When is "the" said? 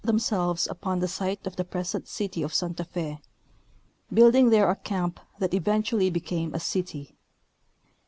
0.97-1.07, 1.57-1.63